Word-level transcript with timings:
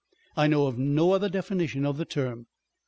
I 0.35 0.47
know 0.47 0.65
of 0.65 0.79
no 0.79 1.11
other 1.11 1.29
definition 1.29 1.85
of 1.85 1.97
the 1.97 2.05
term. 2.05 2.47